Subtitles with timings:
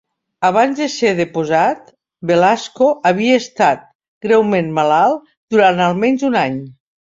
[0.47, 1.91] Abans de ser deposat,
[2.31, 3.85] Velasco havia estat
[4.29, 6.61] greument malalt durant almenys un any.